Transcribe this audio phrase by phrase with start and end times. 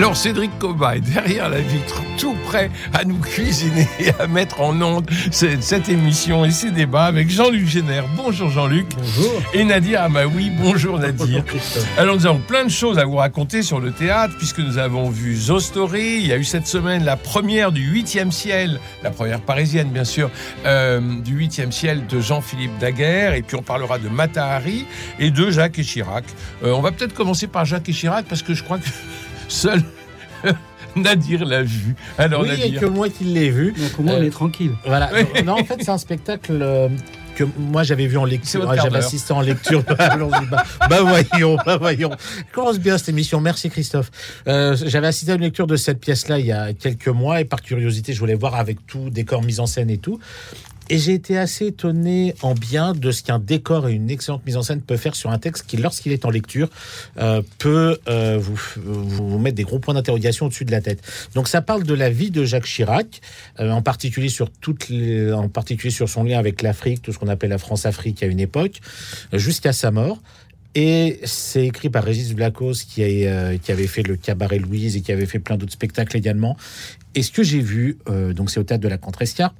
[0.00, 4.80] Alors Cédric Cobaye, derrière la vitre, tout prêt à nous cuisiner et à mettre en
[4.80, 8.06] onde cette, cette émission et ces débats avec Jean-Luc Génère.
[8.16, 8.86] Bonjour Jean-Luc.
[8.96, 9.42] Bonjour.
[9.52, 10.48] Et Nadir Amaoui.
[10.58, 11.26] Bonjour Nadir.
[11.26, 11.98] Bonjour Christophe.
[11.98, 15.10] Alors nous avons plein de choses à vous raconter sur le théâtre puisque nous avons
[15.10, 16.16] vu The Story.
[16.20, 20.04] Il y a eu cette semaine la première du 8e ciel, la première parisienne bien
[20.04, 20.30] sûr,
[20.64, 23.34] euh, du 8e ciel de Jean-Philippe Daguerre.
[23.34, 24.86] Et puis on parlera de Matahari
[25.18, 26.24] et de Jacques et Chirac.
[26.64, 28.88] Euh, on va peut-être commencer par Jacques et Chirac parce que je crois que
[29.50, 29.82] seul
[30.96, 31.94] Nadir l'a vu.
[32.18, 32.80] Alors oui, il n'y a Nadir.
[32.80, 33.72] que moi qui l'ai vu.
[33.72, 34.72] Donc au moins on Euh, est tranquille.
[34.84, 35.10] Voilà.
[35.14, 35.20] Oui.
[35.44, 36.88] Non, en fait, c'est un spectacle euh,
[37.36, 38.64] que moi j'avais vu en lecture.
[38.64, 39.84] quart J'avais assisté en lecture.
[39.98, 42.10] Allons-y, bah, bah voyons, bah voyons.
[42.52, 43.40] Commence bien cette émission.
[43.40, 44.10] Merci Christophe.
[44.48, 47.44] Euh, j'avais assisté à une lecture de cette pièce-là il y a quelques mois et
[47.44, 50.18] par curiosité, je voulais voir avec tout, décor, mise en scène et tout.
[50.90, 54.56] Et j'ai été assez étonné en bien de ce qu'un décor et une excellente mise
[54.56, 56.68] en scène peut faire sur un texte qui, lorsqu'il est en lecture,
[57.18, 61.00] euh, peut euh, vous, vous mettre des gros points d'interrogation au-dessus de la tête.
[61.36, 63.20] Donc ça parle de la vie de Jacques Chirac,
[63.60, 67.28] euh, en particulier sur toutes en particulier sur son lien avec l'Afrique, tout ce qu'on
[67.28, 68.80] appelle la France-Afrique à une époque,
[69.32, 70.20] jusqu'à sa mort.
[70.74, 75.26] Et c'est écrit par Régis Blacos qui avait fait le Cabaret Louise et qui avait
[75.26, 76.56] fait plein d'autres spectacles également.
[77.14, 79.54] Et ce que j'ai vu, euh, donc c'est au théâtre de la Contrescarpe,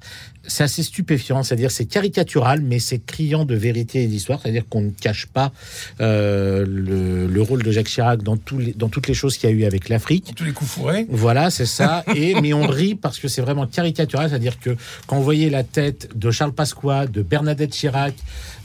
[0.46, 4.82] c'est assez stupéfiant, c'est-à-dire c'est caricatural, mais c'est criant de vérité et d'histoire, c'est-à-dire qu'on
[4.82, 5.52] ne cache pas
[6.00, 9.50] euh, le, le rôle de Jacques Chirac dans, tous les, dans toutes les choses qu'il
[9.50, 10.32] y a eu avec l'Afrique.
[10.34, 11.06] Tous les coups fourrés.
[11.08, 12.04] Voilà, c'est ça.
[12.14, 15.64] Et mais on rit parce que c'est vraiment caricatural, c'est-à-dire que quand vous voyez la
[15.64, 18.14] tête de Charles Pasqua, de Bernadette Chirac,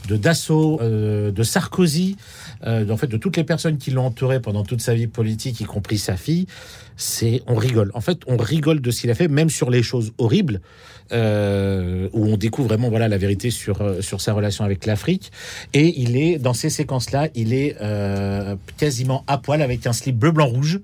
[0.08, 2.16] de Dassault, euh, de Sarkozy,
[2.64, 5.60] euh, en fait de toutes les personnes qui l'ont entouré pendant toute sa vie politique,
[5.60, 6.46] y compris sa fille,
[6.96, 7.90] c'est on rigole.
[7.94, 10.60] En fait, on rigole de ce qu'il a fait, même sur les choses horribles
[11.12, 15.32] euh, où on découvre vraiment voilà la vérité sur euh, sur sa relation avec l'Afrique.
[15.74, 17.76] Et il est dans ces séquences-là, il est
[18.76, 20.80] quasiment à poil avec un slip bleu blanc rouge.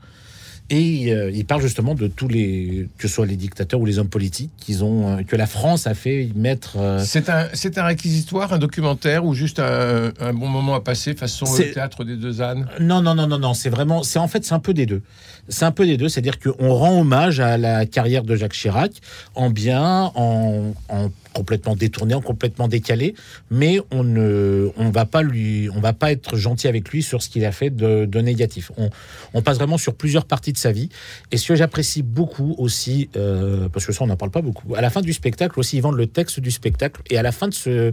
[0.70, 3.98] Et euh, il parle justement de tous les, que ce soit les dictateurs ou les
[3.98, 6.76] hommes politiques, qu'ils ont, euh, que la France a fait mettre.
[6.78, 10.80] euh, C'est un, c'est un réquisitoire, un documentaire ou juste un, un bon moment à
[10.80, 12.66] passer façon le théâtre des deux ânes?
[12.80, 13.52] Non, non, non, non, non.
[13.52, 15.02] C'est vraiment, c'est en fait, c'est un peu des deux.
[15.48, 16.08] C'est un peu des deux.
[16.08, 18.92] C'est-à-dire qu'on rend hommage à la carrière de Jacques Chirac
[19.34, 23.14] en bien, en, en complètement détourné, en complètement décalé,
[23.50, 27.22] mais on ne, on va pas lui, on va pas être gentil avec lui sur
[27.22, 28.70] ce qu'il a fait de, de négatif.
[28.76, 28.90] On,
[29.34, 30.90] on passe vraiment sur plusieurs parties de sa vie.
[31.30, 34.74] Et ce que j'apprécie beaucoup aussi, euh, parce que ça on n'en parle pas beaucoup,
[34.74, 37.32] à la fin du spectacle aussi, ils vendent le texte du spectacle, et à la
[37.32, 37.92] fin de ce,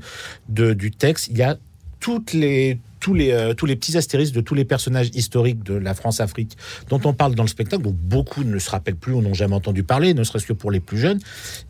[0.50, 1.58] de, du texte, il y a
[2.00, 5.74] toutes les tous les euh, tous les petits astérisques de tous les personnages historiques de
[5.74, 6.58] la France-Afrique
[6.90, 9.56] dont on parle dans le spectacle, dont beaucoup ne se rappellent plus ou n'ont jamais
[9.56, 11.20] entendu parler, ne serait-ce que pour les plus jeunes,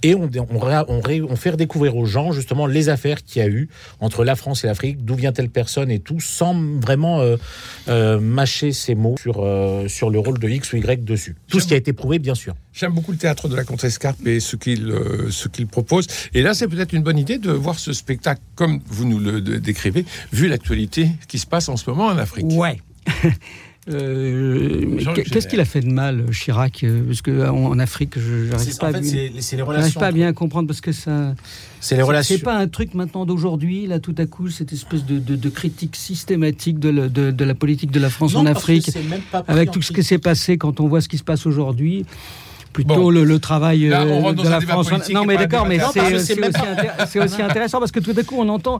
[0.03, 3.69] et on fait redécouvrir aux gens justement les affaires qu'il y a eu
[3.99, 7.37] entre la France et l'Afrique, d'où vient telle personne et tout, sans vraiment euh,
[7.87, 9.39] euh, mâcher ses mots sur
[9.87, 11.35] sur le rôle de X ou Y dessus.
[11.47, 12.55] Tout ce qui a été prouvé, bien sûr.
[12.73, 14.93] J'aime beaucoup le théâtre de la Contrescarpe et ce qu'il
[15.29, 16.07] ce qu'il propose.
[16.33, 19.41] Et là, c'est peut-être une bonne idée de voir ce spectacle comme vous nous le
[19.41, 22.45] décrivez, vu l'actualité qui se passe en ce moment en Afrique.
[22.51, 22.81] Ouais.
[23.91, 28.51] Euh, Qu'est-ce qu'il a fait de mal, Chirac euh, Parce que en en Afrique, je
[28.51, 29.99] n'arrive pas, bien- les relations.
[29.99, 31.33] pas à bien comprendre parce que ça.
[31.79, 32.35] C'est les relations.
[32.37, 35.49] C'est pas un truc maintenant d'aujourd'hui, là, tout à coup, cette espèce de, de- de
[35.49, 38.91] critique systématique de, la- de- de la politique de la France Non, en Afrique,
[39.47, 42.05] avec tout ce qui s'est passé quand on voit ce qui se passe aujourd'hui.
[42.73, 43.09] Plutôt Bon.
[43.09, 44.91] le, le travail Là, euh, de la France.
[45.09, 48.47] Non, mais d'accord, mais aussi, intér- c'est aussi intéressant parce que tout à coup, on
[48.49, 48.79] entend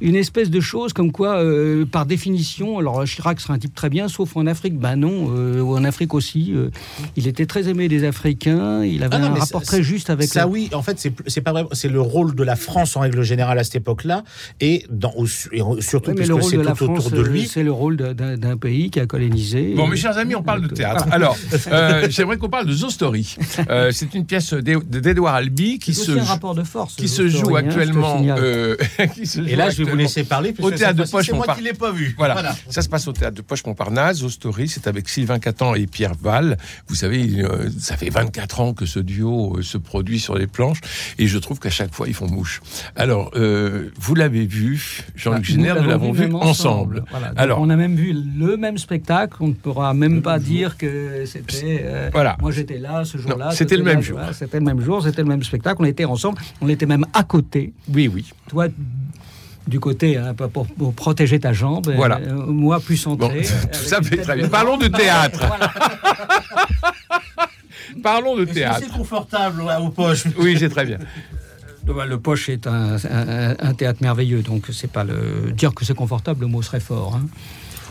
[0.00, 3.88] une espèce de chose comme quoi, euh, par définition, alors Chirac serait un type très
[3.90, 4.78] bien, sauf en Afrique.
[4.78, 6.70] Ben non, euh, en Afrique aussi, euh,
[7.16, 10.10] il était très aimé des Africains, il avait Ah non, un rapport ça- très juste
[10.10, 12.56] avec ça la- oui en fait c'est c'est pas vrai c'est le rôle de la
[12.56, 14.24] France en règle générale à cette époque-là
[14.60, 17.46] et dans au- et surtout Oui, mais puisque c'est tout France, autour de euh, lui
[17.46, 19.74] c'est le rôle d'un- pays qui a colonisé.
[19.76, 21.04] Bon, Et- mes chers amis, on parle de théâtre.
[21.08, 21.14] voilà.
[21.26, 21.36] Alors,
[21.72, 23.36] euh, j'aimerais qu'on parle de The Story.
[23.68, 26.62] Euh, c'est une pièce d'E- d'Edouard Albi qui C'est se aussi un joue- rapport de
[26.62, 26.94] force.
[26.94, 28.22] qui se joue actuellement.
[28.38, 28.76] euh,
[29.14, 31.62] qui et là je vais vous laisser parler au théâtre de Poche c'est moi qui
[31.62, 32.54] l'ai pas vu Voilà.
[32.68, 35.86] ça se passe au théâtre de Poche Montparnasse, au Story, c'est avec Sylvain Catan et
[35.86, 36.56] Pierre Val.
[36.88, 40.46] Vous savez, euh, ça fait 24 ans que ce duo euh, se produit sur les
[40.46, 40.80] planches,
[41.18, 42.60] et je trouve qu'à chaque fois, ils font mouche.
[42.96, 47.04] Alors, euh, vous l'avez vu, Jean-Luc Bah, Génère, nous l'avons vu ensemble.
[47.10, 47.32] Voilà.
[47.36, 49.36] Alors- on a même vu le même spectacle.
[49.40, 51.82] On ne pourra même pas dire que c'était.
[51.84, 52.36] euh, Voilà.
[52.40, 53.50] Moi, j'étais là ce jour-là.
[53.52, 54.20] C'était le même là, jour.
[54.32, 55.02] C'était le même jour.
[55.02, 55.76] C'était le même spectacle.
[55.80, 56.38] On était ensemble.
[56.60, 57.72] On était même à côté.
[57.92, 58.26] Oui, oui.
[58.48, 58.66] Toi,
[59.66, 61.90] du côté hein, pour, pour- pour protéger ta jambe.
[61.96, 62.18] Voilà.
[62.18, 63.42] euh, moi, plus Bon, centré.
[63.72, 64.48] tout ça fait très bien.
[64.48, 65.40] Parlons de théâtre.
[65.46, 65.72] Voilà.
[68.02, 68.80] Parlons de théâtre.
[68.82, 70.24] c'est confortable ouais, aux poches?
[70.38, 70.98] Oui, c'est très bien.
[71.86, 75.94] Le Poche est un, un- un théâtre merveilleux, donc c'est pas le dire que c'est
[75.94, 77.14] confortable, le mot serait fort.
[77.16, 77.26] hein.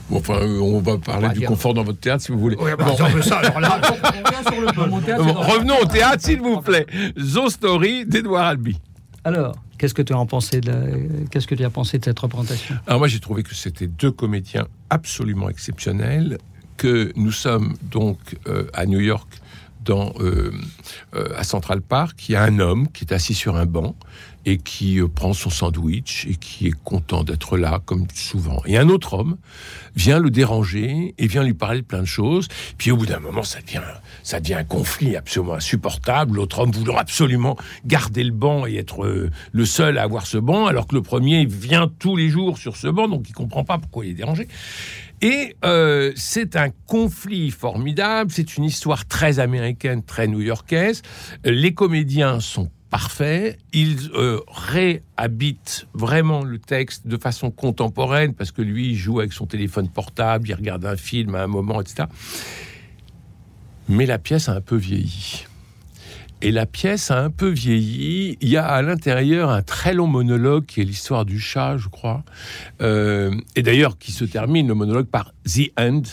[0.10, 2.38] Bon, enfin, euh, on va parler va du dire- confort dans votre théâtre si vous
[2.38, 2.58] voulez.
[2.58, 2.96] bah, Bon.
[2.98, 4.44] ça, mais ça, alors là, on revient
[4.76, 6.86] sur le mon théâtre, Bon, c'est dans- revenons au théâtre, s'il vous plaît.
[7.18, 8.78] Zo Story d'Edouard Albi.
[9.26, 12.06] Alors, qu'est-ce que tu as en pensé de la- qu'est-ce que tu as pensé de
[12.06, 12.76] cette représentation?
[12.88, 16.38] Alors moi j'ai trouvé que c'était deux comédiens absolument exceptionnels,
[16.78, 19.28] que nous sommes donc euh, à New York
[19.84, 20.52] dans, euh,
[21.16, 23.96] euh, à Central Park, il y a un homme qui est assis sur un banc
[24.46, 28.62] et qui euh, prend son sandwich et qui est content d'être là, comme souvent.
[28.66, 29.38] Et un autre homme
[29.96, 32.48] vient le déranger et vient lui parler de plein de choses.
[32.78, 33.82] Puis au bout d'un moment, ça devient,
[34.24, 36.36] ça devient un conflit absolument insupportable.
[36.36, 40.38] L'autre homme voulant absolument garder le banc et être euh, le seul à avoir ce
[40.38, 43.64] banc, alors que le premier vient tous les jours sur ce banc, donc il comprend
[43.64, 44.48] pas pourquoi il est dérangé.
[45.22, 51.02] Et euh, c'est un conflit formidable, c'est une histoire très américaine, très new-yorkaise.
[51.46, 58.62] Les comédiens sont parfaits, ils euh, réhabitent vraiment le texte de façon contemporaine, parce que
[58.62, 62.08] lui, il joue avec son téléphone portable, il regarde un film à un moment, etc.
[63.90, 65.46] Mais la pièce a un peu vieilli.
[66.42, 68.38] Et la pièce a un peu vieilli.
[68.40, 71.90] Il y a à l'intérieur un très long monologue qui est l'histoire du chat, je
[71.90, 72.24] crois.
[72.82, 76.04] Euh, et d'ailleurs, qui se termine, le monologue, par The End.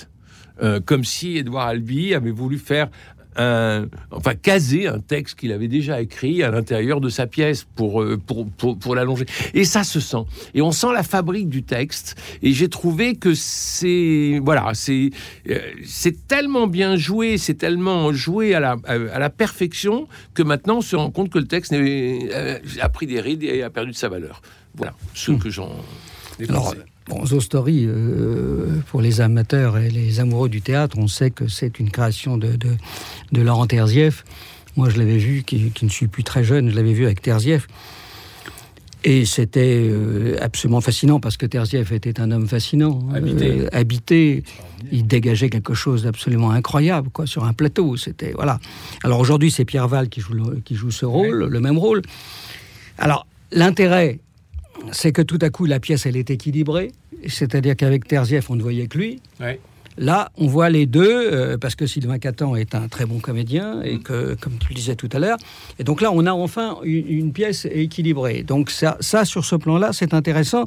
[0.61, 2.89] Euh, comme si Edouard Albi avait voulu faire
[3.37, 8.03] un, enfin caser un texte qu'il avait déjà écrit à l'intérieur de sa pièce pour,
[8.03, 9.27] euh, pour, pour, pour l'allonger.
[9.55, 10.25] Et ça se sent.
[10.55, 12.17] Et on sent la fabrique du texte.
[12.43, 15.11] Et j'ai trouvé que c'est voilà, c'est
[15.49, 20.43] euh, c'est tellement bien joué, c'est tellement joué à la, à, à la perfection que
[20.43, 23.71] maintenant on se rend compte que le texte euh, a pris des rides et a
[23.71, 24.43] perdu de sa valeur.
[24.75, 25.71] Voilà ce que j'en
[26.49, 26.75] Alors.
[27.09, 31.49] Bon, Zo Story, euh, pour les amateurs et les amoureux du théâtre, on sait que
[31.49, 32.71] c'est une création de, de,
[33.33, 34.25] de Laurent Terzieff.
[34.77, 37.21] Moi, je l'avais vu, qui, qui ne suis plus très jeune, je l'avais vu avec
[37.23, 37.67] Terzieff.
[39.05, 43.01] Et c'était euh, absolument fascinant parce que Terzieff était un homme fascinant.
[43.13, 43.51] Habité.
[43.63, 44.45] Euh, habité.
[44.93, 47.97] Il dégageait quelque chose d'absolument incroyable quoi, sur un plateau.
[47.97, 48.61] C'était voilà.
[49.03, 52.01] Alors aujourd'hui, c'est Pierre Val qui joue, le- qui joue ce rôle, le même rôle.
[52.97, 54.21] Alors, l'intérêt,
[54.93, 56.93] c'est que tout à coup, la pièce, elle est équilibrée.
[57.27, 59.21] C'est-à-dire qu'avec Terzieff, on ne voyait que lui.
[59.41, 59.61] Ouais.
[59.99, 63.83] Là, on voit les deux, euh, parce que Sylvain Catan est un très bon comédien,
[63.83, 65.37] et que, comme tu le disais tout à l'heure,
[65.79, 68.43] et donc là, on a enfin une, une pièce équilibrée.
[68.43, 70.67] Donc ça, ça sur ce plan-là, c'est intéressant.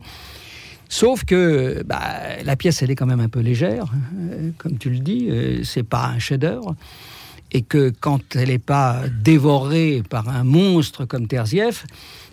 [0.90, 2.00] Sauf que bah,
[2.44, 5.63] la pièce, elle est quand même un peu légère, euh, comme tu le dis, euh,
[5.63, 6.75] c'est pas un chef-d'œuvre.
[7.51, 11.86] Et que quand elle n'est pas dévorée par un monstre comme Terzieff,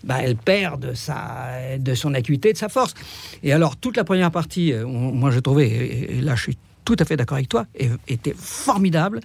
[0.05, 2.95] bah, elle perd de, sa, de son acuité, de sa force.
[3.43, 6.43] Et alors, toute la première partie, euh, on- moi, je trouvais, et, et là, je
[6.43, 9.21] suis tout à fait d'accord avec toi, et- était formidable.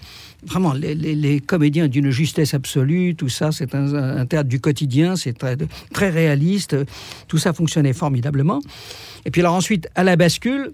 [0.45, 4.59] Vraiment, les, les- les comédiens d'une justesse absolue, tout ça, c'est un, un théâtre du
[4.59, 5.57] quotidien, c'est très,
[5.91, 6.75] très réaliste,
[7.27, 8.59] tout ça fonctionnait formidablement.
[9.25, 10.73] Et puis alors ensuite, à la bascule,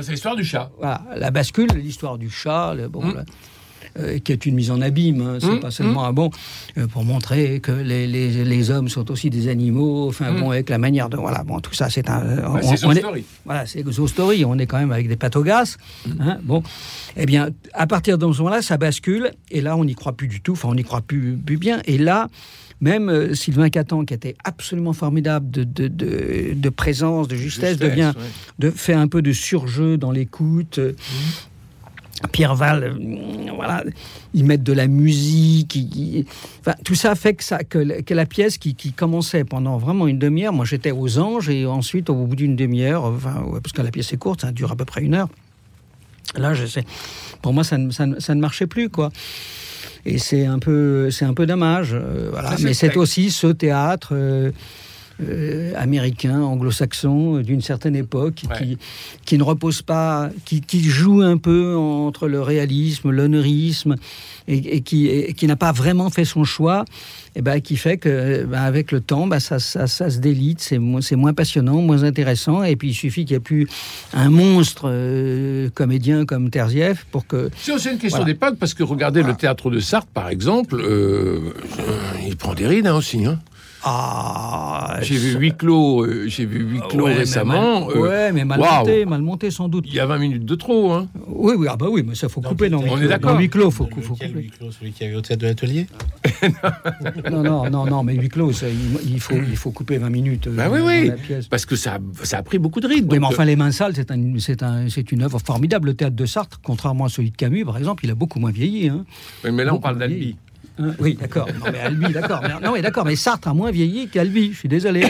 [0.00, 0.70] C'est l'histoire du chat.
[0.78, 3.14] voilà, la bascule, l'histoire du chat, le- bon, Mm.
[3.16, 3.24] le-
[3.98, 6.30] euh, qui est une mise en abîme, hein, c'est Mm, pas seulement un bon,
[6.78, 10.40] euh, pour montrer que les, les- les hommes sont aussi des animaux, enfin Mm.
[10.40, 11.16] bon, avec la manière de.
[11.16, 12.22] Voilà, bon, tout ça, c'est un.
[12.22, 13.24] euh, on- c'est on est- story.
[13.44, 15.76] voilà, c'est Story, on est quand même avec des patogas.
[16.06, 16.10] Mm.
[16.20, 16.62] Hein, bon,
[17.16, 20.28] eh bien, à partir de ce moment-là, ça bascule, et là, on n'y croit plus
[20.28, 22.28] du tout, enfin, on n'y croit plus, plus bien, et là,
[22.80, 27.72] même euh, Sylvain Catan, qui était absolument formidable de, de, de- de présence, de justesse,
[27.74, 28.22] Justesse, devient, ouais.
[28.58, 30.80] de fait un peu de surjeu dans l'écoute.
[32.30, 33.82] Pierre Val, euh, voilà,
[34.34, 36.24] ils mettent de la musique, ils- ils-
[36.60, 39.76] enfin, tout ça fait que, ça, que, la- que la pièce qui, qui commençait pendant
[39.78, 43.60] vraiment une demi-heure, moi j'étais aux anges et ensuite au bout d'une demi-heure, enfin, ouais,
[43.60, 45.28] parce que la pièce est courte, ça dure à peu près une heure.
[46.36, 46.84] Là, je sais,
[47.42, 49.10] pour moi ça ne, ça ne- ça ne marchait plus quoi.
[50.04, 51.90] Et c'est un peu, c'est un peu dommage.
[51.94, 52.50] euh, voilà.
[52.64, 54.10] Mais c'est aussi ce théâtre.
[54.12, 54.50] euh,
[55.22, 58.56] euh, américain, anglo-saxon, euh, d'une certaine époque, Ouais.
[58.58, 58.78] qui,
[59.24, 63.96] qui ne repose pas, qui, qui joue un peu entre le réalisme, l'honorisme,
[64.48, 66.84] et, et qui, et qui n'a pas vraiment fait son choix,
[67.36, 70.60] et ben, qui fait que ben, avec le temps, ben, ça, ça, ça se délite,
[70.60, 73.68] c'est moins, moins passionnant, moins intéressant, et puis il suffit qu'il n'y ait plus
[74.12, 77.50] un monstre euh, comédien comme Terzieff pour que...
[77.56, 78.32] C'est aussi une question Voilà.
[78.32, 81.38] d'époque, parce que regardez le théâtre de Sartre, par exemple, euh,
[82.26, 83.24] il prend des rides hein, aussi.
[83.24, 83.38] hein.
[83.84, 87.86] Ah, J'ai vu huis clos, euh, j'ai vu huis clos Ouais, mais récemment.
[87.86, 89.84] mal- euh, ouais, mais mal monté, mal monté sans doute.
[89.88, 90.92] Il y a 20 minutes de trop.
[90.92, 91.08] Hein.
[91.26, 93.38] Oui, oui, ah bah oui, mais ça faut Dans couper dans On est d'accord.
[93.38, 94.28] Huis clos, faut, faut, couper.
[94.28, 94.70] huis clos?
[94.70, 95.86] Celui qui avait au théâtre de l'atelier?
[97.30, 100.10] Non, non, non, non, mais huis clos, ça, il, il faut, il faut couper 20
[100.10, 100.46] minutes.
[100.48, 101.08] euh, Bah oui, oui.
[101.08, 101.46] la pièce.
[101.48, 103.06] Parce que ça, ça a pris beaucoup de rides.
[103.10, 105.88] Oui, mais enfin, Les Mains Sales, c'est un, c'est un, c'est une œuvre formidable.
[105.88, 108.50] Le théâtre de Sartre, contrairement à celui de Camus, par exemple, il a beaucoup moins
[108.52, 108.88] vieilli.
[108.88, 109.04] Hein.
[109.44, 110.36] euh, mais là, on parle d'Albi.
[110.78, 111.46] Hein, oui, d'accord.
[111.48, 112.40] Non, mais Albi, d'accord.
[112.62, 113.04] Non, mais d'accord.
[113.04, 114.52] Mais Sartre a moins vieilli qu'Albi.
[114.52, 115.04] Je suis désolé.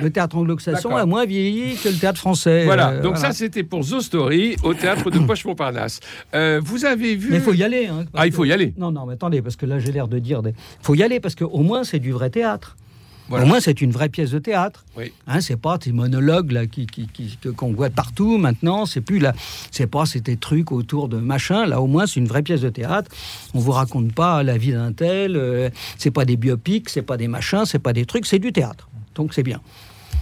[0.00, 2.64] Le théâtre anglo-saxon a moins vieilli que le théâtre français.
[2.64, 3.28] Voilà, Euh, donc voilà.
[3.28, 6.00] ça c'était pour The Story au théâtre de Poche-Montparnasse.
[6.34, 7.28] Euh, vous avez vu.
[7.30, 7.86] Mais il faut y aller.
[7.86, 8.72] hein, Ah, il que- faut y aller.
[8.78, 10.42] Non, non, mais attendez, parce que là, j'ai l'air de dire.
[10.42, 10.54] Des...
[10.82, 12.76] faut y aller, parce qu'au moins, c'est du vrai théâtre.
[13.28, 13.44] Voilà.
[13.44, 14.84] Au moins, c'est une vraie pièce de théâtre.
[14.96, 15.12] Oui.
[15.26, 18.84] Hein, c'est pas des monologues là qui, qui, qu'on voit partout maintenant.
[18.84, 19.32] C'est plus là.
[19.70, 21.66] C'est pas des trucs autour de machin.
[21.66, 23.10] Là, au moins, c'est une vraie pièce de théâtre.
[23.54, 25.36] On vous raconte pas la vie d'un tel.
[25.36, 28.26] euh, c'est pas des biopics, c'est pas des machins, c'est pas des trucs.
[28.26, 28.88] C'est du théâtre.
[29.14, 29.60] Donc c'est bien.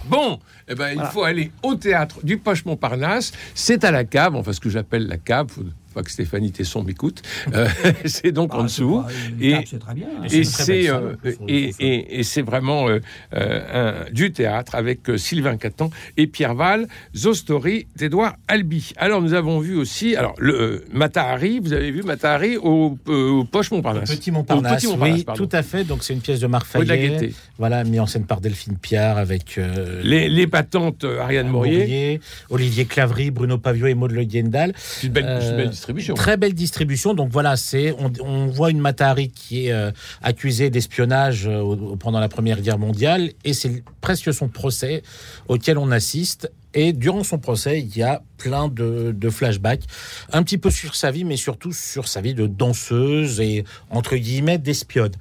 [0.05, 3.31] Bon, eh ben, il faut aller au théâtre du Poche-Montparnasse.
[3.53, 5.47] C'est à la cave, enfin ce que j'appelle la cave.
[5.49, 7.21] Faut pas que Stéphanie Tesson m'écoute.
[7.53, 7.67] Euh,
[8.05, 9.03] c'est donc en Ah, dessous.
[9.41, 10.07] Et- très bien.
[10.21, 10.25] hein.
[10.31, 11.87] Et c'est euh, faut- et, faut faire.
[11.87, 12.99] et- et c'est vraiment euh,
[13.33, 16.87] un- du théâtre avec Sylvain Catan et Pierre Val,
[17.33, 18.91] Story d'Edouard Albi.
[18.97, 23.71] Alors nous avons vu aussi alors le Matahari, vous avez vu Matahari au, au Poche
[23.71, 24.09] Montparnasse.
[24.15, 25.45] Petit Montparnasse, Au Petit Montparnasse, oui, pardon.
[25.45, 25.83] tout à fait.
[25.83, 29.59] Donc c'est une pièce de Marc Fayet, voilà, mis en scène par Delphine Piard avec
[30.03, 32.19] Les, les patentes Ariane Maurier,
[32.49, 34.73] Olivier Clavry, Bruno Pavio et Maud Le Guendal.
[34.77, 36.13] c'est une belle, une belle distribution.
[36.15, 37.13] Très belle distribution.
[37.13, 42.19] Donc voilà, c'est on, on voit une Matahari qui est euh, accusée d'espionnage euh, pendant
[42.19, 45.03] la Première Guerre mondiale et c'est presque son procès
[45.47, 46.51] auquel on assiste.
[46.75, 49.83] Et durant son procès, il y a plein de, de flashbacks,
[50.31, 54.15] un petit peu sur sa vie, mais surtout sur sa vie de danseuse et entre
[54.15, 55.11] guillemets d'espionne.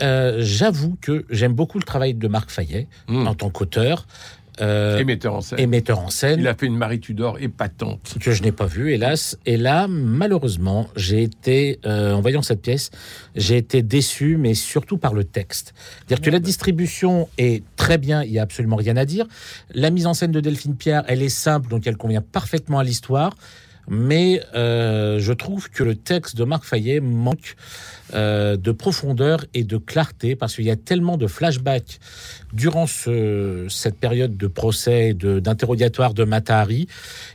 [0.00, 3.26] Euh, J'avoue que j'aime beaucoup le travail de Marc Fayet Mm.
[3.28, 4.06] en tant qu'auteur
[4.60, 5.58] euh, et metteur en scène.
[5.58, 8.14] et metteur en scène Il a fait une Marie Tudor épatante.
[8.20, 9.38] que je n'ai pas vu, hélas.
[9.46, 12.90] Et là, malheureusement, j'ai été, euh, en voyant cette pièce,
[13.34, 15.74] j'ai été déçu, mais surtout par le texte.
[16.06, 19.26] C'est-à-dire que la distribution est très bien, il n'y a absolument rien à dire.
[19.74, 22.84] La mise en scène de Delphine Pierre, elle est simple, donc elle convient parfaitement à
[22.84, 23.34] l'histoire.
[23.88, 27.56] Mais euh, je trouve que le texte de Marc Fayet manque
[28.14, 31.98] euh, de profondeur et de clarté parce qu'il y a tellement de flashbacks
[32.52, 36.86] durant ce- cette période de procès, de- d'interrogatoire de, Matahari,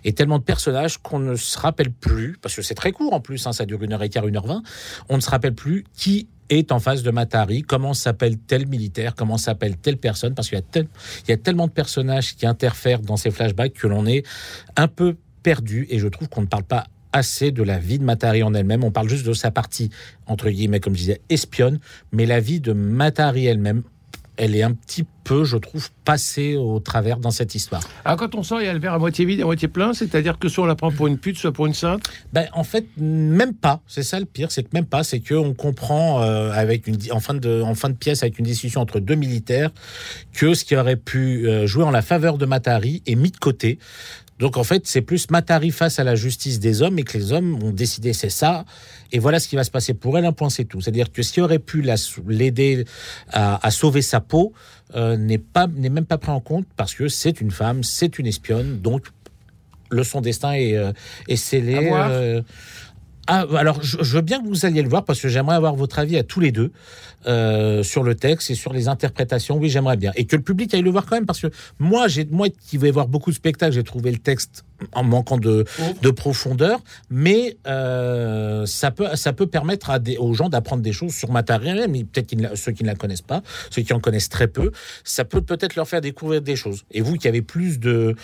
[0.03, 3.19] et tellement de personnages qu'on ne se rappelle plus, parce que c'est très court en
[3.19, 4.63] plus, hein, ça dure une heure et quart, une heure vingt,
[5.09, 9.15] on ne se rappelle plus qui est en face de Matahari, comment s'appelle tel militaire,
[9.15, 10.57] comment s'appelle telle personne, parce qu'il
[11.27, 14.23] y a tellement de personnages qui interfèrent dans ces flashbacks que l'on est
[14.77, 18.03] un peu perdu, et je trouve qu'on ne parle pas assez de la vie de
[18.03, 19.89] Matahari en elle-même, on parle juste de sa partie,
[20.25, 21.79] entre guillemets, comme je disais, espionne,
[22.11, 23.83] mais la vie de Matahari elle-même,
[24.35, 27.81] elle est un petit peu, je trouve, passée au travers dans cette histoire.
[28.03, 29.69] Alors quand on sort, il y a le verre à moitié vide et à moitié
[29.69, 32.03] plein, c'est-à-dire que soit on la prend pour une pute, soit pour une sainte.
[32.33, 33.79] Ben, en fait, même pas.
[33.87, 35.05] C'est ça le pire, c'est que même pas.
[35.05, 38.45] C'est qu'on comprend euh, avec une en fin de en fin de pièce avec une
[38.45, 39.71] discussion entre deux militaires
[40.33, 43.37] que ce qui aurait pu euh, jouer en la faveur de Matari est mis de
[43.37, 43.79] côté.
[44.39, 47.31] Donc en fait, c'est plus Matari face à la justice des hommes et que les
[47.33, 48.65] hommes ont décidé c'est ça
[49.11, 50.25] et voilà ce qui va se passer pour elle.
[50.25, 50.79] Un point c'est tout.
[50.81, 51.83] C'est-à-dire que ce qui aurait pu
[52.27, 52.85] l'aider
[53.31, 54.53] à, à sauver sa peau
[54.95, 58.19] euh, n'est pas n'est même pas pris en compte parce que c'est une femme, c'est
[58.19, 59.07] une espionne, donc
[59.89, 60.91] le son destin est, euh,
[61.29, 61.75] est scellé.
[61.75, 62.09] À voir.
[62.11, 62.41] euh,
[63.27, 65.99] ah, alors, je, veux bien que vous alliez le voir parce que j'aimerais avoir votre
[65.99, 66.71] avis à tous les deux
[67.27, 69.57] euh, sur le texte et sur les interprétations.
[69.57, 70.13] Oui, j'aimerais bien.
[70.15, 72.77] Et que le public aille le voir quand même parce que moi, j'ai, moi qui
[72.77, 75.65] vais voir beaucoup de spectacles, j'ai trouvé le texte en manquant de,
[76.01, 76.79] de profondeur,
[77.09, 81.31] mais euh, ça peut, ça peut permettre à des, aux gens d'apprendre des choses sur
[81.31, 84.71] Matari, mais peut-être ceux qui ne la connaissent pas, ceux qui en connaissent très peu,
[85.03, 86.83] ça peut peut-être leur faire découvrir des choses.
[86.91, 88.15] Et vous qui avez plus de,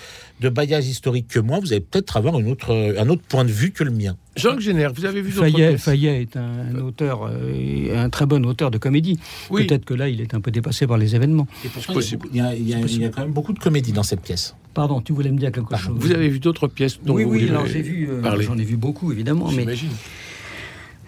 [0.42, 3.52] de bagages historiques que moi, vous allez peut-être avoir une autre, un autre point de
[3.52, 4.16] vue que le mien.
[4.36, 8.72] Jean Génère, vous avez vu Fayet, Fayet est un auteur, euh, un très bon auteur
[8.72, 9.20] de comédie.
[9.52, 9.66] Oui.
[9.68, 11.48] Peut-être que là, il est un peu dépassé par les événements.
[11.64, 12.28] Et pourtant, possible.
[12.32, 14.04] Il y, a, il y a- il y a quand même beaucoup de comédie dans
[14.04, 14.56] cette pièce.
[14.74, 17.32] Pardon, tu voulais me dire quelque chose Vous avez vu d'autres pièces dont Oui, vous
[17.32, 19.90] oui, alors j'ai vu, euh, j'en ai vu beaucoup évidemment, mais J'imagine.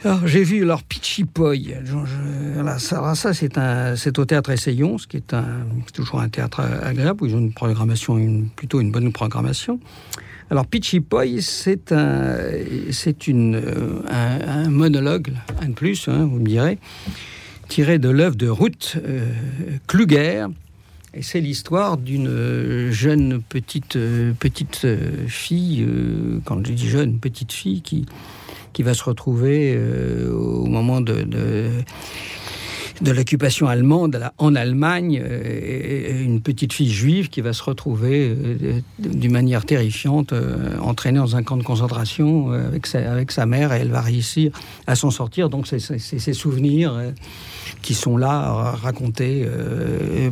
[0.03, 1.75] alors j'ai vu alors Pichipoy.
[2.53, 5.45] Voilà, ça, ça, c'est un, c'est au théâtre Essayons, ce qui est un,
[5.87, 9.79] c'est toujours un théâtre agréable où ils ont une programmation, une, plutôt une bonne programmation.
[10.51, 12.37] Alors Pichipoy, c'est un,
[12.91, 15.31] c'est une, euh, un, un monologue,
[15.61, 16.77] un de plus, hein, vous me direz,
[17.67, 19.25] tiré de l'œuvre de Ruth euh,
[19.87, 20.45] Kluger.
[21.21, 24.33] C'est l'histoire d'une euh, jeune petite, euh,
[24.83, 25.87] euh, fille,
[26.43, 28.05] quand je dis jeune, petite fille, qui,
[28.83, 29.79] va se retrouver
[30.29, 31.69] au moment de,
[33.01, 38.79] de l'occupation allemande en Allemagne, euh, une petite fille juive qui va se retrouver euh,
[38.99, 43.73] d'une manière terrifiante euh, entraînée dans un camp de concentration avec, sa, avec sa mère
[43.73, 44.51] et elle va réussir
[44.87, 45.49] à s'en sortir.
[45.49, 47.13] Donc c'est ses souvenirs
[47.81, 49.45] qui sont là racontés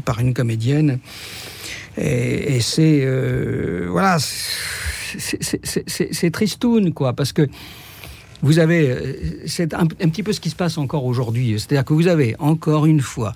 [0.05, 0.99] par une comédienne.
[1.97, 3.07] Et, c'est
[3.87, 4.17] voilà,
[5.17, 7.47] c'est tristoun quoi, parce que
[8.43, 9.13] vous avez, euh,
[9.47, 11.55] c'est un, un petit peu ce qui se passe encore aujourd'hui.
[11.57, 13.33] C'est-à-dire que vous avez encore une fois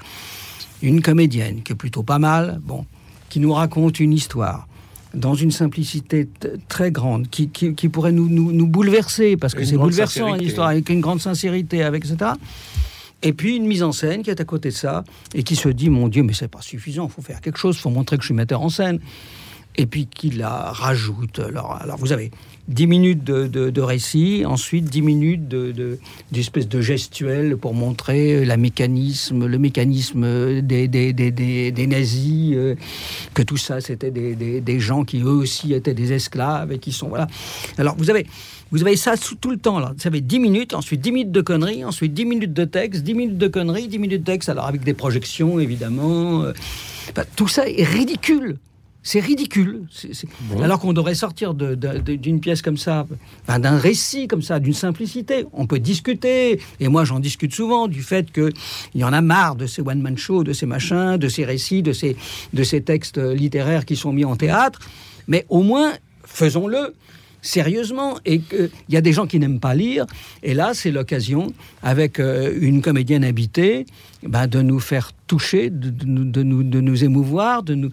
[0.83, 2.85] une comédienne qui est plutôt pas mal, bon,
[3.29, 4.67] qui nous raconte une histoire
[5.15, 6.27] dans une simplicité
[6.67, 10.41] très grande, qui, qui- qui pourrait nous, nous- nous bouleverser, parce que c'est bouleversant une
[10.47, 12.31] histoire, avec une grande sincérité, avec etc.
[13.23, 15.69] Et puis une mise en scène qui est à côté de ça, et qui se
[15.69, 18.17] dit, mon Dieu, mais c'est pas suffisant, il faut faire quelque chose, il faut montrer
[18.17, 18.99] que je suis metteur en scène.
[19.79, 21.39] Et puis qui la rajoute.
[21.39, 22.31] Alors, alors vous avez
[22.67, 25.99] 10 minutes de, de- récit, ensuite 10 minutes de, de-
[26.31, 32.53] d'espèce de gestuelle pour montrer la mécanisme, le mécanisme des, des, des, des- des nazis,
[32.55, 32.75] euh,
[33.33, 37.07] que tout ça c'était des, gens qui eux aussi étaient des esclaves et qui sont
[37.07, 37.27] voilà.
[37.77, 38.25] Alors vous avez
[38.71, 39.93] vous avez ça tout le temps là.
[39.97, 43.13] Vous avez 10 minutes, ensuite 10 minutes de conneries, ensuite 10 minutes de texte, 10
[43.13, 46.43] minutes de conneries, 10 minutes de texte, alors avec des projections évidemment.
[46.43, 46.51] euh.
[47.37, 48.57] Tout ça est ridicule.
[49.07, 49.83] C'est ridicule.
[50.61, 53.07] Alors qu'on devrait sortir d'une pièce comme ça,
[53.43, 55.45] enfin, d'un récit comme ça, d'une simplicité.
[55.53, 58.51] On peut discuter, et moi j'en discute souvent, du fait qu'il
[58.95, 61.93] y en a marre de ces one-man shows, de ces machins, de ces récits, de
[61.93, 62.17] ces,
[62.51, 64.81] de ces textes littéraires qui sont mis en théâtre.
[65.29, 65.93] Mais au moins,
[66.25, 66.93] faisons-le
[67.47, 70.05] sérieusement et qu'il y a des gens qui n'aiment pas lire.
[70.43, 73.85] Et là c'est l'occasion avec euh, une comédienne habitée
[74.23, 76.05] ben, de nous faire toucher de, de
[76.43, 77.89] nous, de nous- émouvoir de nous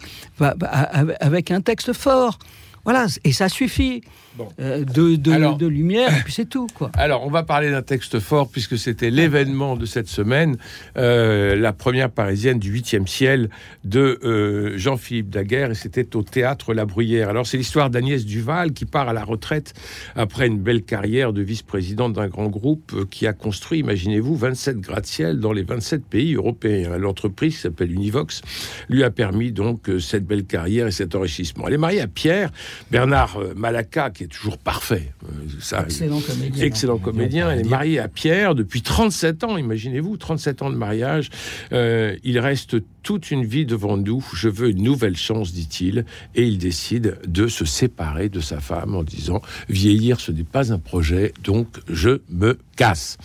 [1.20, 2.38] avec un texte fort.
[2.84, 4.02] Voilà et ça suffit
[4.36, 4.48] Bon.
[4.58, 7.70] Euh, de, de, Alors- de lumière et puis c'est tout quoi Alors, on va parler
[7.70, 10.56] d'un texte fort puisque c'était l'événement de cette semaine,
[10.96, 13.48] euh, la première parisienne du 8e ciel
[13.84, 17.28] de euh, Jean-Philippe Daguerre, et c'était au théâtre La Bruyère.
[17.28, 19.72] Alors, c'est l'histoire d'Agnès Duval qui part à la retraite
[20.16, 25.38] après une belle carrière de vice-présidente d'un grand groupe qui a construit, imaginez-vous, 27 gratte-ciel
[25.38, 26.98] dans les 27 pays européens.
[26.98, 28.42] L'entreprise qui s'appelle Univox
[28.88, 31.68] lui a permis donc cette belle carrière et cet enrichissement.
[31.68, 32.50] Elle est mariée à Pierre
[32.90, 35.12] Bernard Malaka, qui est toujours parfait.
[35.24, 35.28] Euh,
[35.60, 37.50] ça, excellent comédien Excellent comédien.
[37.50, 41.30] Elle est mariée à Pierre depuis 37 ans, imaginez-vous, 37 ans de mariage.
[41.72, 44.25] Euh, il reste toute une vie devant nous.
[44.34, 46.04] Je veux une nouvelle chance, dit-il.
[46.34, 50.72] Et il décide de se séparer de sa femme en disant Vieillir, ce n'est pas
[50.72, 53.16] un projet, donc je me casse.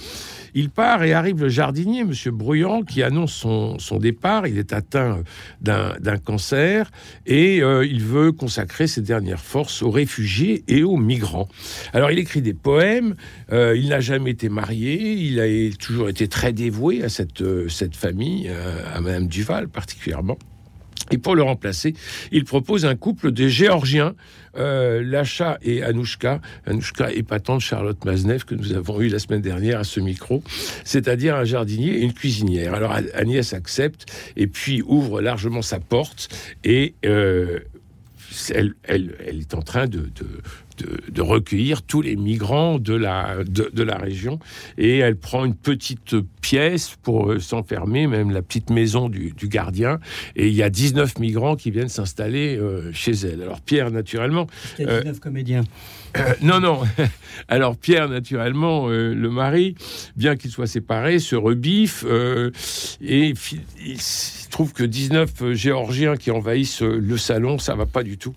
[0.53, 4.47] Il part et arrive le jardinier, Monsieur Bruyant, qui annonce son, son départ.
[4.47, 5.23] Il est atteint
[5.61, 6.91] d'un cancer
[7.25, 11.47] et euh, il veut consacrer ses dernières forces aux réfugiés et aux migrants.
[11.93, 13.15] Alors il écrit des poèmes,
[13.51, 17.69] euh, il n'a jamais été marié, il a toujours été très dévoué à cette, euh,
[17.69, 18.49] cette famille,
[18.93, 20.37] à Madame Duval particulièrement.
[21.11, 21.93] Et pour le remplacer,
[22.31, 24.15] il propose un couple de Géorgiens,
[24.57, 26.39] euh, Lacha et Anouchka.
[26.65, 30.43] Anouchka épatante Charlotte Maznev que nous avons eu la semaine dernière à ce micro,
[30.83, 32.73] c'est-à-dire un jardinier et une cuisinière.
[32.73, 34.05] Alors Agnès accepte
[34.35, 36.29] et puis ouvre largement sa porte
[36.63, 37.59] et euh,
[38.53, 40.27] elle, elle, elle, est en train de, de,
[40.79, 44.39] de, de, recueillir tous les migrants de la, de, de, la région
[44.77, 49.99] et elle prend une petite pièce pour s'enfermer, même la petite maison du, du, gardien.
[50.35, 53.41] Et il y a 19 migrants qui viennent s'installer euh, chez elle.
[53.41, 54.47] Alors Pierre, naturellement...
[54.77, 55.63] Il y a 19 euh, comédiens.
[56.17, 56.81] Euh, non, non.
[57.47, 59.75] Alors Pierre, naturellement, euh, le mari,
[60.15, 62.51] bien qu'il soit séparé, se rebiffe euh,
[63.01, 63.35] et il,
[63.85, 63.99] il
[64.49, 68.35] trouve que 19 Géorgiens qui envahissent le salon, ça va pas du tout.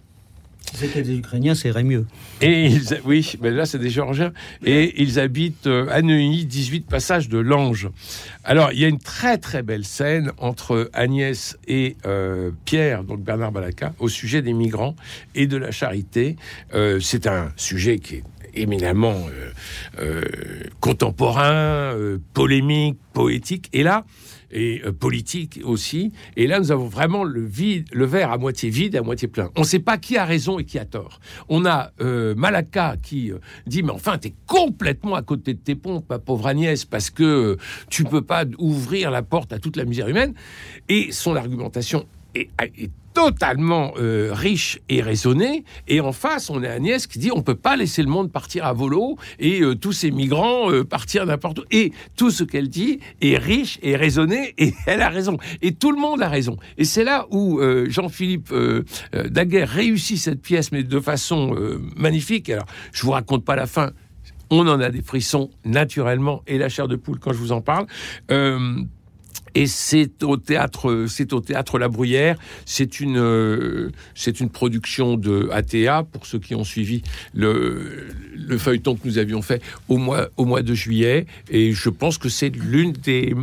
[0.75, 2.07] C'était des Ukrainiens, irait mieux.
[2.41, 4.33] Et ils, oui, mais là, c'est des Géorgiens.
[4.65, 7.89] Et ils habitent euh, à Neuilly, 18 passages de l'Ange.
[8.43, 13.23] Alors, il y a une très, très belle scène entre Agnès et euh, Pierre, donc
[13.23, 14.97] Bernard Balaka, au sujet des migrants
[15.35, 16.37] et de la charité.
[16.75, 19.17] Euh, c'est un sujet qui est éminemment
[20.81, 21.97] contemporain,
[22.35, 23.71] polémique, poétique.
[23.73, 24.05] Et là,
[24.53, 26.13] et euh, politique aussi.
[26.37, 29.51] Et là, nous avons vraiment le, vide, le verre à moitié vide à moitié plein.
[29.57, 31.21] On ne sait pas qui a raison et qui a tort.
[31.49, 35.59] On a euh, Malaka qui euh, dit, mais enfin, tu es complètement à côté de
[35.59, 37.57] tes pompes, ma pauvre Agnès, parce que euh,
[37.91, 40.35] tu peux pas ouvrir la porte à toute la misère humaine.
[40.89, 45.65] Et son argumentation est, est totalement euh, riche et raisonné.
[45.89, 48.65] Et en face, on a Agnès qui dit on peut pas laisser le monde partir
[48.65, 51.65] à volo et euh, tous ces migrants euh, partir n'importe où.
[51.71, 55.37] Et tout ce qu'elle dit est riche et raisonné et elle a raison.
[55.61, 56.57] Et tout le monde a raison.
[56.79, 58.53] Et c'est là où Jean-Philippe
[59.13, 61.57] Daguerre réussit cette pièce, mais de façon
[61.97, 62.51] magnifique.
[62.51, 63.91] Alors, je vous raconte pas la fin.
[64.51, 67.61] On en a des frissons naturellement et la chair de poule quand je vous en
[67.61, 67.87] parle.
[69.55, 72.37] Et c'est au théâtre, c'est au théâtre La Bruyère.
[72.65, 77.03] C'est une, euh, c'est une production de ATA pour ceux qui ont suivi
[77.35, 81.27] le, le feuilleton que nous avions fait au mois, au mois de juillet.
[81.51, 83.35] Et je pense que c'est l'une des,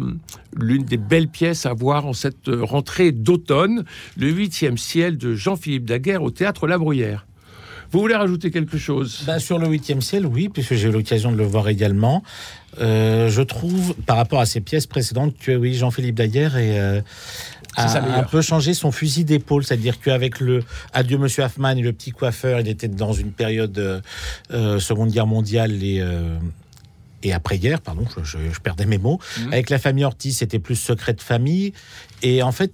[0.58, 3.86] l'une des belles pièces à voir en cette rentrée d'automne,
[4.18, 7.28] le huitième ciel de Jean-Philippe Daguerre au théâtre La Bruyère.
[7.92, 9.24] Vous voulez rajouter quelque chose?
[9.26, 12.24] Bah, Sur le huitième ciel, oui, puisque j'ai eu l'occasion de le voir également.
[12.80, 17.02] Euh, je trouve, par rapport à ses pièces précédentes, que oui, Jean-Philippe Daguerre est, euh,
[17.76, 21.94] a un peu changé son fusil d'épaule, c'est-à-dire qu'avec le Adieu Monsieur Hoffman et le
[21.94, 24.02] petit coiffeur, il était dans une période
[24.52, 26.04] euh, Seconde Guerre mondiale et
[27.22, 29.20] et après-guerre, pardon, je, perdais mes mots.
[29.20, 29.54] Mmh.
[29.54, 31.74] Avec la famille Ortiz, c'était plus secret de famille.
[32.22, 32.72] Et en fait,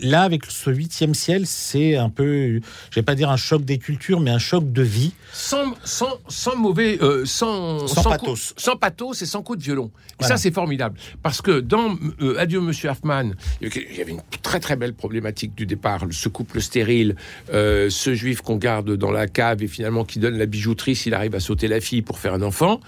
[0.00, 3.78] là, avec ce huitième ciel, c'est un peu, je vais pas dire un choc des
[3.78, 5.12] cultures, mais un choc de vie.
[5.32, 8.54] Sans, sans, sans mauvais, euh, sans, sans, pathos.
[8.56, 9.90] sans pathos et sans coup de violon.
[10.20, 10.98] Et ça, c'est formidable.
[11.22, 15.54] Parce que dans euh, Adieu, Monsieur Hoffman, il y avait une très très belle problématique
[15.54, 16.04] du départ.
[16.10, 17.16] Ce couple stérile,
[17.52, 21.14] euh, ce juif qu'on garde dans la cave et finalement qui donne la bijouterie s'il
[21.14, 22.80] arrive à sauter la fille pour faire un enfant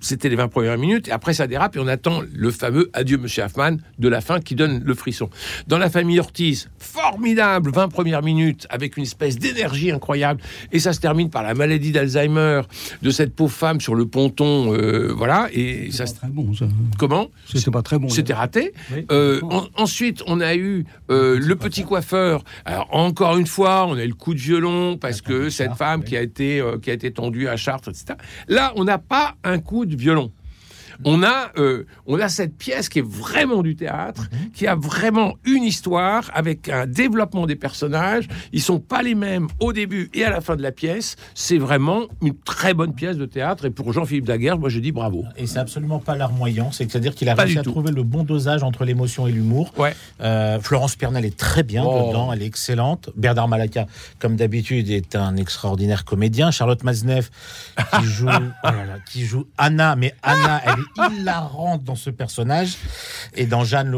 [0.00, 3.18] c'était les 20 premières minutes, et après ça dérape, et on attend le fameux Adieu
[3.18, 5.30] Monsieur Hoffman de la fin qui donne le frisson.
[5.66, 10.40] Dans la famille Ortiz, formidable, 20 premières minutes, avec une espèce d'énergie incroyable,
[10.72, 12.62] et ça se termine par la maladie d'Alzheimer
[13.02, 16.04] de cette pauvre femme sur le ponton, euh, voilà, et ça...
[16.04, 16.66] Pas très bon, ça.
[16.98, 17.28] Comment?
[17.46, 18.08] C'était pas très bon.
[18.08, 18.72] C'était raté.
[19.10, 19.40] Euh,
[19.76, 22.44] ensuite, on a eu euh, le petit coiffeur.
[22.64, 26.04] Alors, encore une fois, on a eu le coup de violon, parce que cette femme
[26.04, 28.14] qui a été, qui a été tendue à Chartres, etc.
[28.48, 30.32] Là, on n'a pas un coup de violon.
[31.04, 34.50] On a, euh, on a cette pièce qui est vraiment du théâtre, mhm.
[34.52, 38.28] qui a vraiment une histoire avec un développement des personnages.
[38.52, 41.16] Ils sont pas les mêmes au début et à la fin de la pièce.
[41.34, 43.66] C'est vraiment une très bonne pièce de théâtre.
[43.66, 45.24] Et pour Jean-Philippe Daguerre, moi je dis bravo.
[45.36, 46.72] Et c'est absolument pas larmoyant.
[46.72, 49.72] C'est-à-dire qu'il a réussi à trouver le bon dosage entre l'émotion et l'humour.
[49.76, 49.94] Ouais.
[50.20, 52.08] Euh, Florence Pernel est très bien oh.
[52.08, 52.32] dedans.
[52.32, 53.10] Elle est excellente.
[53.16, 53.86] Bernard Malaka,
[54.18, 56.50] comme d'habitude, est un extraordinaire comédien.
[56.50, 57.28] Charlotte Maznev,
[57.98, 58.68] qui joue, oh
[59.10, 62.76] qui joue Anna, mais Anna, elle est il la rentre dans ce personnage.
[63.34, 63.94] Et dans Jeanne,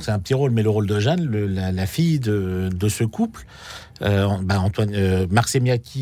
[0.00, 3.46] c'est un petit rôle, mais le rôle de Jeanne, la, fille de, ce couple,
[4.00, 5.26] bah, Antoine euh,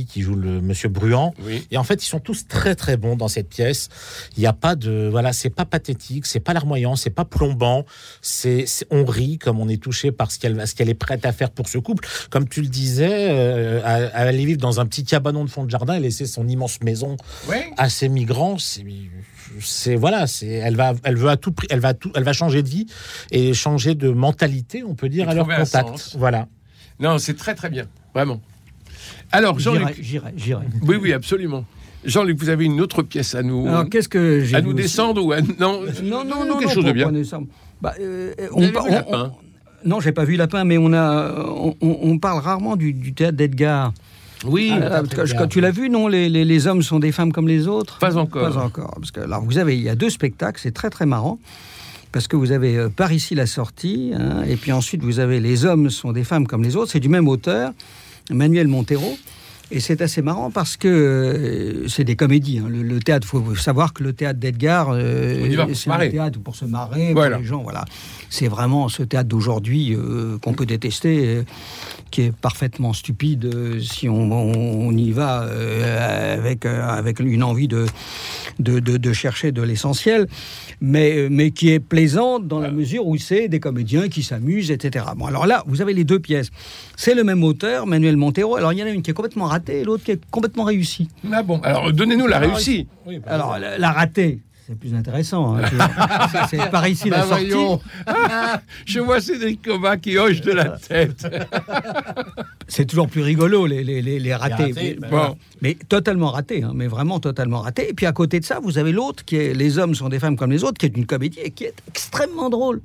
[0.09, 1.35] qui joue le Monsieur Bruant.
[1.71, 3.89] Et en fait, ils sont tous très très bons dans cette pièce.
[4.37, 7.85] Il n'y a pas de voilà, c'est pas pathétique, c'est pas larmoyant, c'est pas plombant.
[8.21, 11.33] C'est on rit comme on est touché par ce qu'elle ce qu'elle est prête à
[11.33, 12.07] faire pour ce couple.
[12.31, 15.71] Comme tu le disais, euh, à, aller vivre dans un petit cabanon de fond de
[15.71, 17.17] jardin et laisser son immense maison
[17.77, 18.57] à ses migrants.
[19.61, 22.33] C'est voilà, c'est elle va elle veut à tout prix, elle va tout, elle va
[22.33, 22.87] changer de vie
[23.31, 26.17] et changer de mentalité, on peut dire à leur contact.
[26.19, 26.49] Voilà.
[27.01, 28.41] Non, c'est très très bien, vraiment.
[29.33, 29.97] Alors, Jean-Luc.
[30.01, 30.67] J'irai, j'irai.
[30.83, 31.65] Oui, oui, absolument.
[32.05, 33.67] Jean-Luc, vous avez une autre pièce à nous.
[33.67, 35.41] Alors, qu'est-ce que j'ai À nous descendre ou à.
[35.41, 37.13] Non, non, non, non quelque chose de bien.
[37.81, 39.33] Bah, euh, on, Lapin
[39.85, 41.45] Non, j'ai pas vu Lapin, mais on, a,
[41.81, 43.93] on, parle rarement du, théâtre d'Edgar.
[44.47, 45.03] Oui, ah,
[45.37, 47.99] quand tu l'as vu, non les, les, hommes sont des femmes comme les autres?
[47.99, 48.51] Pas encore.
[48.51, 48.95] Pas encore.
[48.97, 51.39] Parce que, alors, vous avez, il y a deux spectacles, c'est très très marrant
[52.17, 55.39] parce que vous avez euh, par ici la sortie, hein, et puis ensuite vous avez
[55.39, 57.75] Les hommes sont des femmes comme les autres, c'est du même auteur,
[58.31, 59.19] Manuel Montero.
[59.73, 62.59] Et c'est assez marrant parce que euh, c'est des comédies.
[62.59, 62.69] Hein.
[62.69, 66.65] Le, théâtre, il faut savoir que le théâtre d'Edgar, euh, c'est un théâtre pour se
[66.65, 67.63] marrer, pour les gens.
[67.63, 67.85] Voilà.
[68.31, 69.97] C'est vraiment ce théâtre d'aujourd'hui
[70.43, 71.43] qu'on peut détester,
[72.11, 75.49] qui est parfaitement stupide si on, y va
[76.33, 77.87] avec, avec une envie de,
[78.59, 80.27] de, de chercher de l'essentiel
[80.81, 85.07] mais, mais qui est plaisante dans la mesure où c'est des comédiens qui s'amusent, etc.
[85.17, 86.51] Bon, alors là, vous avez les deux pièces.
[86.97, 88.57] C'est le même auteur, Manuel Montero.
[88.57, 90.65] Alors il y en a une qui est complètement ratée et l'autre qui est complètement
[90.65, 91.09] réussie.
[91.33, 92.89] Ah bon, alors donnez-nous la réussie.
[93.27, 95.57] alors la ratée, c'est plus intéressant.
[95.57, 95.63] Hein.
[96.51, 97.85] C'est par ici la bah, sortie.
[98.85, 101.25] Je vois Cédric Coba qui hoche de la tête.
[102.67, 104.73] C'est toujours plus rigolo, les, les, les, ratés.
[104.75, 105.37] mais, bon.
[105.63, 107.91] mais, totalement ratés, hein, mais vraiment totalement ratés.
[107.91, 110.19] Et puis à côté de ça, vous avez l'autre qui est Les hommes sont des
[110.19, 112.81] femmes comme les autres, qui est une comédie et qui est extrêmement drôle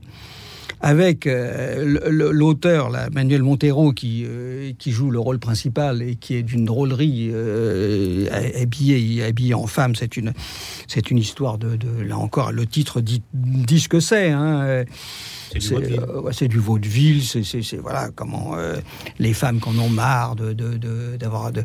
[0.81, 6.43] avec euh, l'auteur, Manuel Montero, qui, euh, qui joue le rôle principal et qui est
[6.43, 8.27] d'une drôlerie euh,
[8.59, 9.95] habillée, habillé en femme.
[9.95, 10.33] C'est une,
[10.87, 14.31] c'est une histoire de, de, là encore, le titre dit, dit ce que c'est.
[14.31, 14.85] Hein.
[15.59, 18.77] C'est du vaudeville, c'est voilà comment euh,
[19.19, 20.53] les femmes qui en ont marre de
[21.17, 21.63] d'avoir de,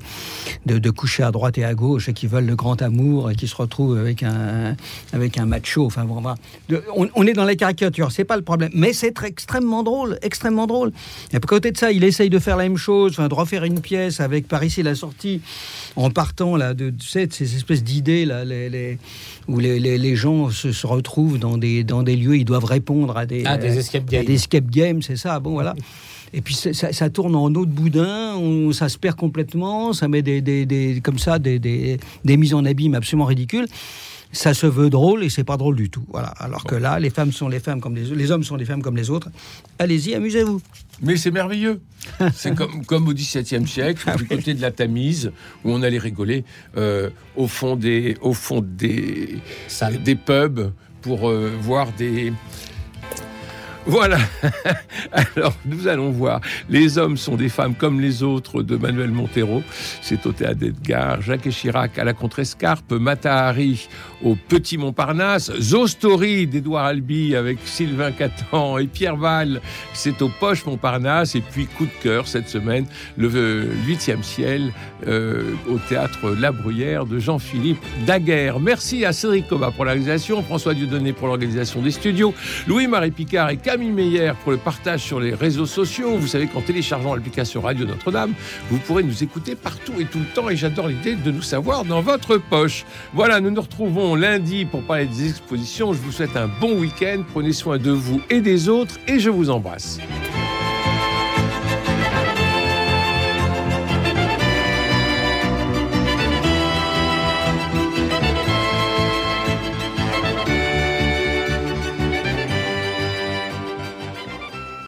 [0.66, 3.34] de, de, coucher à droite et à gauche et qui veulent le grand amour et
[3.34, 4.76] qui se retrouvent avec un
[5.12, 5.86] avec un macho.
[5.86, 6.06] Enfin
[6.94, 10.66] on, on, est dans la caricature, c'est pas le problème, mais c'est extrêmement drôle, extrêmement
[10.66, 10.92] drôle.
[11.32, 13.64] Et à côté de ça, il essaye de faire la même chose, enfin de refaire
[13.64, 15.40] une pièce avec par ici la sortie
[15.96, 18.98] en partant là de, ces espèces d'idées là, les, les,
[19.48, 23.16] où les, les, gens se, se, retrouvent dans des dans des lieux, ils doivent répondre
[23.16, 24.24] à des, ah, des escape games.
[24.24, 25.40] Des escape games, c'est ça.
[25.40, 25.74] Bon, voilà.
[26.32, 30.08] Et puis ça, ça, tourne en eau de boudin, on, ça se perd complètement, ça
[30.08, 33.66] met des, des, des comme ça des, des, mises en abîme absolument ridicules.
[34.32, 36.04] ça se veut drôle et c'est pas drôle du tout.
[36.10, 36.28] Voilà.
[36.38, 38.82] Alors que là, les femmes sont les femmes comme les, les hommes sont les femmes
[38.82, 39.30] comme les autres.
[39.78, 40.60] Allez-y, amusez-vous.
[41.00, 41.80] Mais c'est merveilleux.
[42.34, 45.32] C'est comme, comme au XVIIe siècle, du côté de la Tamise,
[45.64, 46.44] où on allait rigoler
[46.76, 49.38] euh, au fond des, au fond des,
[50.04, 52.32] des pubs pour euh, voir des.
[53.86, 54.18] Voilà.
[55.12, 56.40] Alors, nous allons voir.
[56.68, 59.62] Les hommes sont des femmes comme les autres de Manuel Montero.
[60.02, 61.22] C'est au théâtre d'Edgar.
[61.22, 62.92] Jacques Chirac à la Contrescarpe.
[62.92, 63.88] Matahari
[64.24, 65.52] au Petit Montparnasse.
[65.60, 69.60] Zostory d'Edouard Albi avec Sylvain Catan et Pierre Val.
[69.92, 71.36] C'est au Poche Montparnasse.
[71.36, 74.72] Et puis, coup de cœur cette semaine, le euh, huitième ciel
[75.06, 78.58] euh, au théâtre La Bruyère de Jean-Philippe Daguerre.
[78.58, 82.34] Merci à Cédric Coba pour la réalisation, François Dieudonné pour l'organisation des studios,
[82.66, 86.16] Louis-Marie Picard et Camille Meyer pour le partage sur les réseaux sociaux.
[86.16, 88.32] Vous savez qu'en téléchargeant l'application Radio Notre-Dame,
[88.70, 90.48] vous pourrez nous écouter partout et tout le temps.
[90.48, 92.86] Et j'adore l'idée de nous savoir dans votre poche.
[93.12, 95.92] Voilà, nous nous retrouvons lundi pour parler des expositions.
[95.92, 97.22] Je vous souhaite un bon week-end.
[97.30, 99.98] Prenez soin de vous et des autres et je vous embrasse.